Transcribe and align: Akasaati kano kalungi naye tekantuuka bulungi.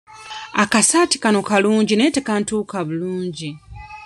Akasaati 0.63 1.17
kano 1.23 1.39
kalungi 1.49 1.93
naye 1.95 2.11
tekantuuka 2.15 2.77
bulungi. 2.87 3.49